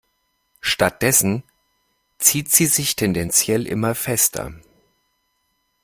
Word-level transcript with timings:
Stattdessen 0.61 1.43
zieht 2.17 2.49
sie 2.49 2.65
sich 2.65 2.95
tendenziell 2.95 3.67
immer 3.67 3.93
fester. 3.93 4.51